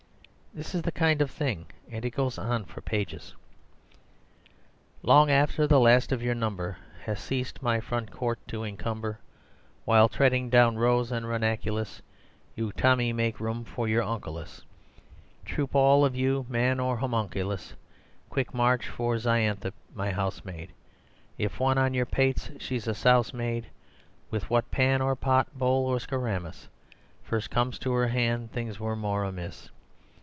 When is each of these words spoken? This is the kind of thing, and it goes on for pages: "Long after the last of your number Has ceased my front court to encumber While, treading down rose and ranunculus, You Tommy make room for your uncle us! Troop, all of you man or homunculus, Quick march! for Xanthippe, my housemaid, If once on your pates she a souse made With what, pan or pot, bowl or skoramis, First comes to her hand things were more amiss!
This 0.53 0.75
is 0.75 0.81
the 0.81 0.91
kind 0.91 1.21
of 1.21 1.31
thing, 1.31 1.67
and 1.89 2.03
it 2.03 2.09
goes 2.09 2.37
on 2.37 2.65
for 2.65 2.81
pages: 2.81 3.33
"Long 5.01 5.31
after 5.31 5.65
the 5.65 5.79
last 5.79 6.11
of 6.11 6.21
your 6.21 6.35
number 6.35 6.75
Has 7.05 7.21
ceased 7.21 7.63
my 7.63 7.79
front 7.79 8.11
court 8.11 8.37
to 8.49 8.65
encumber 8.65 9.17
While, 9.85 10.09
treading 10.09 10.49
down 10.49 10.77
rose 10.77 11.09
and 11.09 11.25
ranunculus, 11.25 12.01
You 12.53 12.73
Tommy 12.73 13.13
make 13.13 13.39
room 13.39 13.63
for 13.63 13.87
your 13.87 14.03
uncle 14.03 14.35
us! 14.35 14.61
Troop, 15.45 15.73
all 15.73 16.03
of 16.03 16.17
you 16.17 16.45
man 16.49 16.81
or 16.81 16.97
homunculus, 16.97 17.73
Quick 18.29 18.53
march! 18.53 18.89
for 18.89 19.17
Xanthippe, 19.17 19.73
my 19.95 20.11
housemaid, 20.11 20.73
If 21.37 21.61
once 21.61 21.77
on 21.79 21.93
your 21.93 22.05
pates 22.05 22.51
she 22.59 22.75
a 22.75 22.93
souse 22.93 23.33
made 23.33 23.67
With 24.29 24.49
what, 24.49 24.69
pan 24.69 25.01
or 25.01 25.15
pot, 25.15 25.57
bowl 25.57 25.85
or 25.85 25.97
skoramis, 25.97 26.67
First 27.23 27.49
comes 27.49 27.79
to 27.79 27.93
her 27.93 28.09
hand 28.09 28.51
things 28.51 28.81
were 28.81 28.97
more 28.97 29.23
amiss! 29.23 29.69